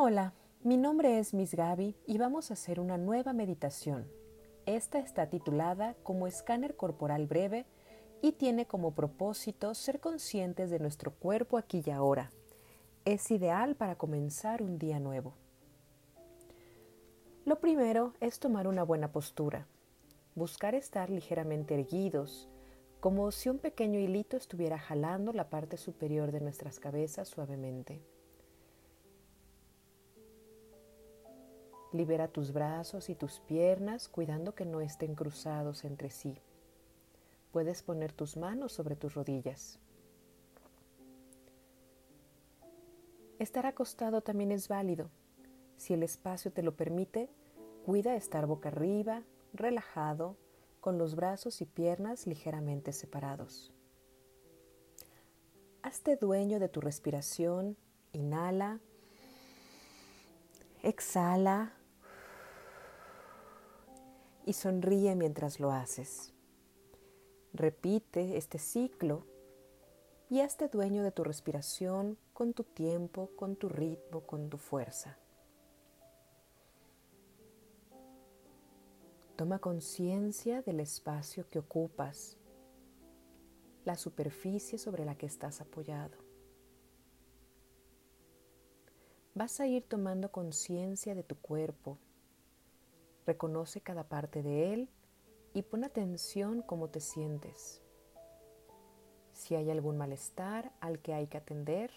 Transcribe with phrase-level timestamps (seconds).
[0.00, 0.32] Hola,
[0.62, 4.08] mi nombre es Miss Gaby y vamos a hacer una nueva meditación.
[4.64, 7.66] Esta está titulada como escáner corporal breve
[8.22, 12.30] y tiene como propósito ser conscientes de nuestro cuerpo aquí y ahora.
[13.04, 15.34] Es ideal para comenzar un día nuevo.
[17.44, 19.66] Lo primero es tomar una buena postura.
[20.36, 22.48] Buscar estar ligeramente erguidos,
[23.00, 28.00] como si un pequeño hilito estuviera jalando la parte superior de nuestras cabezas suavemente.
[31.92, 36.36] Libera tus brazos y tus piernas cuidando que no estén cruzados entre sí.
[37.50, 39.78] Puedes poner tus manos sobre tus rodillas.
[43.38, 45.10] Estar acostado también es válido.
[45.78, 47.30] Si el espacio te lo permite,
[47.86, 49.22] cuida estar boca arriba,
[49.54, 50.36] relajado,
[50.80, 53.72] con los brazos y piernas ligeramente separados.
[55.82, 57.76] Hazte dueño de tu respiración.
[58.12, 58.80] Inhala.
[60.82, 61.77] Exhala
[64.48, 66.32] y sonríe mientras lo haces.
[67.52, 69.26] Repite este ciclo
[70.30, 75.18] y hazte dueño de tu respiración con tu tiempo, con tu ritmo, con tu fuerza.
[79.36, 82.38] Toma conciencia del espacio que ocupas,
[83.84, 86.16] la superficie sobre la que estás apoyado.
[89.34, 91.98] Vas a ir tomando conciencia de tu cuerpo,
[93.28, 94.88] Reconoce cada parte de él
[95.52, 97.82] y pon atención cómo te sientes.
[99.34, 101.90] Si hay algún malestar al que hay que atender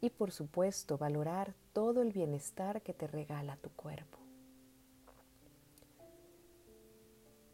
[0.00, 4.18] y por supuesto valorar todo el bienestar que te regala tu cuerpo.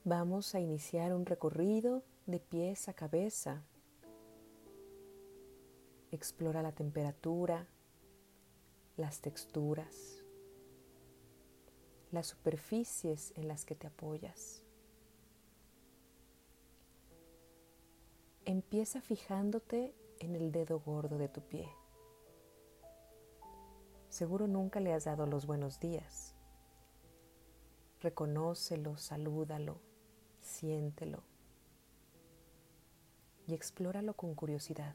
[0.05, 3.63] Vamos a iniciar un recorrido de pies a cabeza.
[6.13, 7.69] Explora la temperatura,
[8.97, 10.18] las texturas
[12.11, 14.63] las superficies en las que te apoyas.
[18.45, 21.69] Empieza fijándote en el dedo gordo de tu pie.
[24.09, 26.35] Seguro nunca le has dado los buenos días.
[28.01, 29.81] Reconócelo, salúdalo,
[30.41, 31.23] siéntelo
[33.47, 34.95] y explóralo con curiosidad.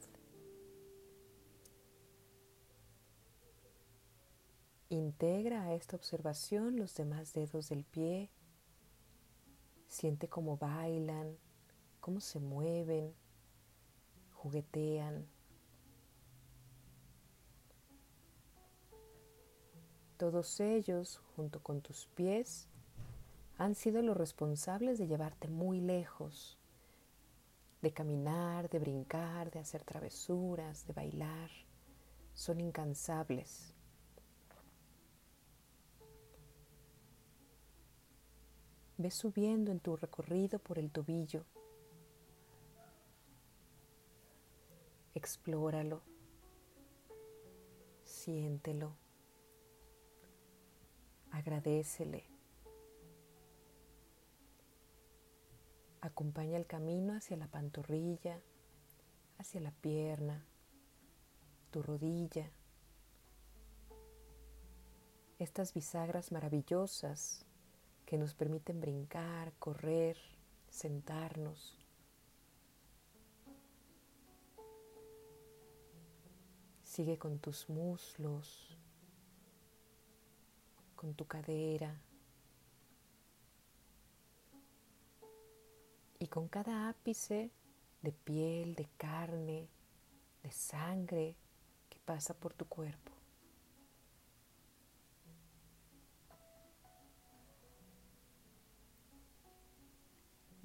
[4.94, 8.30] Integra a esta observación los demás dedos del pie.
[9.88, 11.36] Siente cómo bailan,
[11.98, 13.12] cómo se mueven,
[14.34, 15.26] juguetean.
[20.16, 22.68] Todos ellos, junto con tus pies,
[23.58, 26.56] han sido los responsables de llevarte muy lejos,
[27.82, 31.50] de caminar, de brincar, de hacer travesuras, de bailar.
[32.32, 33.73] Son incansables.
[38.96, 41.44] Ve subiendo en tu recorrido por el tobillo.
[45.14, 46.02] Explóralo.
[48.04, 48.96] Siéntelo.
[51.32, 52.24] Agradecele.
[56.00, 58.40] Acompaña el camino hacia la pantorrilla,
[59.38, 60.44] hacia la pierna,
[61.70, 62.50] tu rodilla.
[65.38, 67.44] Estas bisagras maravillosas
[68.14, 70.16] que nos permiten brincar, correr,
[70.68, 71.76] sentarnos.
[76.80, 78.78] Sigue con tus muslos,
[80.94, 82.00] con tu cadera.
[86.20, 87.50] Y con cada ápice
[88.00, 89.68] de piel, de carne,
[90.44, 91.34] de sangre
[91.90, 93.10] que pasa por tu cuerpo.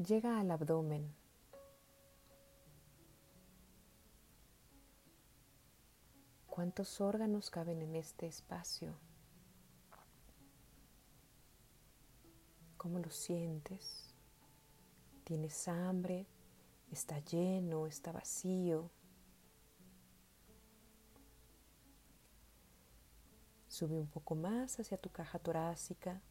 [0.05, 1.13] Llega al abdomen.
[6.47, 8.95] ¿Cuántos órganos caben en este espacio?
[12.77, 14.13] ¿Cómo lo sientes?
[15.25, 16.27] ¿Tienes hambre?
[16.91, 17.85] ¿Está lleno?
[17.85, 18.89] ¿Está vacío?
[23.67, 26.21] Sube un poco más hacia tu caja torácica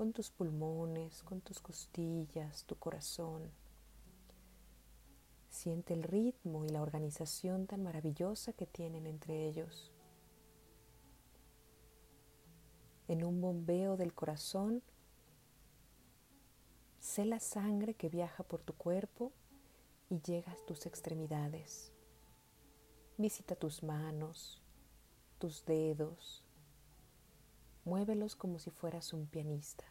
[0.00, 3.50] con tus pulmones, con tus costillas, tu corazón.
[5.50, 9.92] Siente el ritmo y la organización tan maravillosa que tienen entre ellos.
[13.08, 14.82] En un bombeo del corazón,
[16.98, 19.32] sé la sangre que viaja por tu cuerpo
[20.08, 21.92] y llega a tus extremidades.
[23.18, 24.62] Visita tus manos,
[25.38, 26.42] tus dedos,
[27.84, 29.84] Muévelos como si fueras un pianista.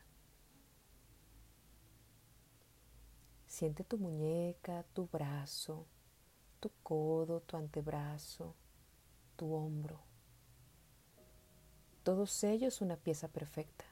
[3.47, 5.87] Siente tu muñeca, tu brazo,
[6.59, 8.55] tu codo, tu antebrazo,
[9.35, 9.99] tu hombro.
[12.03, 13.85] Todos ellos una pieza perfecta.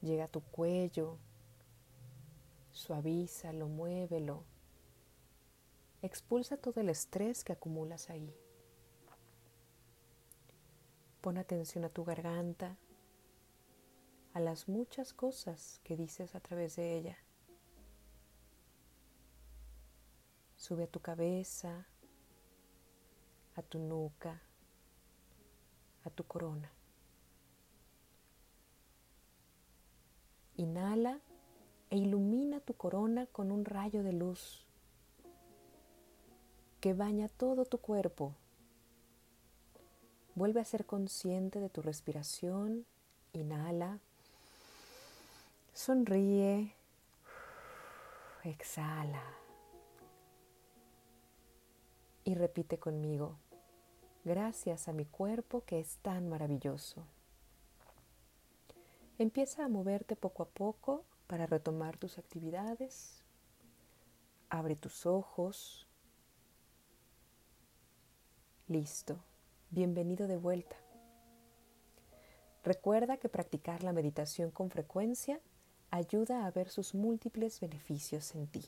[0.00, 1.18] Llega a tu cuello,
[2.72, 4.44] suavízalo, muévelo.
[6.02, 8.34] Expulsa todo el estrés que acumulas ahí.
[11.22, 12.76] Pon atención a tu garganta,
[14.34, 17.16] a las muchas cosas que dices a través de ella.
[20.56, 21.86] Sube a tu cabeza,
[23.54, 24.42] a tu nuca,
[26.04, 26.72] a tu corona.
[30.56, 31.20] Inhala
[31.88, 34.66] e ilumina tu corona con un rayo de luz
[36.80, 38.34] que baña todo tu cuerpo.
[40.34, 42.86] Vuelve a ser consciente de tu respiración.
[43.32, 43.98] Inhala.
[45.74, 46.74] Sonríe.
[48.44, 49.22] Exhala.
[52.24, 53.36] Y repite conmigo.
[54.24, 57.04] Gracias a mi cuerpo que es tan maravilloso.
[59.18, 63.22] Empieza a moverte poco a poco para retomar tus actividades.
[64.48, 65.86] Abre tus ojos.
[68.68, 69.18] Listo.
[69.74, 70.76] Bienvenido de vuelta.
[72.62, 75.40] Recuerda que practicar la meditación con frecuencia
[75.90, 78.66] ayuda a ver sus múltiples beneficios en ti.